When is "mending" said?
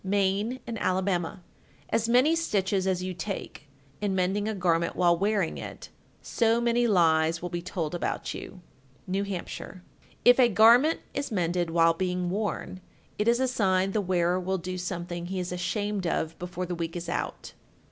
4.15-4.47